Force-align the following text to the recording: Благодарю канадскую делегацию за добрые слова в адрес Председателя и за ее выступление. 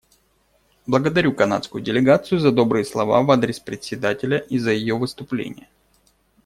Благодарю 0.87 1.31
канадскую 1.35 1.83
делегацию 1.83 2.39
за 2.39 2.51
добрые 2.51 2.85
слова 2.85 3.21
в 3.21 3.29
адрес 3.29 3.59
Председателя 3.59 4.39
и 4.39 4.57
за 4.57 4.71
ее 4.71 4.95
выступление. 4.97 5.67